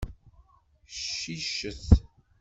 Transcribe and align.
Ciccet. 0.99 1.89